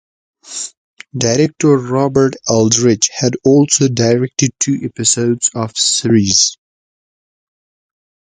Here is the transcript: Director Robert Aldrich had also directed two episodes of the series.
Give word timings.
Director 1.15 1.77
Robert 1.77 2.33
Aldrich 2.49 3.11
had 3.15 3.35
also 3.45 3.87
directed 3.87 4.49
two 4.59 4.79
episodes 4.83 5.51
of 5.53 5.75
the 5.75 5.79
series. 5.79 6.57